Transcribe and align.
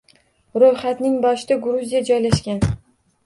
Ro'yxatning 0.63 1.17
boshida 1.27 1.57
Gruziya 1.67 2.01
joylashgan 2.09 2.65